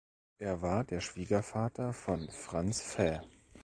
[0.39, 3.21] Er war der Schwiegervater von Franz Fäh.